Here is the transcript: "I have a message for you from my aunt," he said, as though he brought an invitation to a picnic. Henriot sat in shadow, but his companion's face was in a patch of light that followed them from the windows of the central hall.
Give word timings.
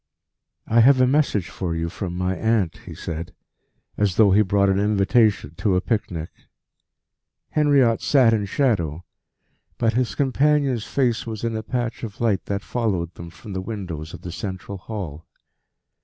"I 0.65 0.79
have 0.79 0.99
a 0.99 1.05
message 1.05 1.47
for 1.49 1.75
you 1.75 1.87
from 1.87 2.17
my 2.17 2.35
aunt," 2.35 2.77
he 2.87 2.95
said, 2.95 3.35
as 3.97 4.15
though 4.15 4.31
he 4.31 4.41
brought 4.41 4.67
an 4.69 4.79
invitation 4.79 5.53
to 5.57 5.75
a 5.75 5.79
picnic. 5.81 6.31
Henriot 7.51 8.01
sat 8.01 8.33
in 8.33 8.45
shadow, 8.45 9.05
but 9.77 9.93
his 9.93 10.15
companion's 10.15 10.85
face 10.85 11.27
was 11.27 11.43
in 11.43 11.55
a 11.55 11.61
patch 11.61 12.01
of 12.01 12.19
light 12.19 12.45
that 12.45 12.63
followed 12.63 13.13
them 13.13 13.29
from 13.29 13.53
the 13.53 13.61
windows 13.61 14.11
of 14.15 14.21
the 14.23 14.31
central 14.31 14.79
hall. 14.79 15.27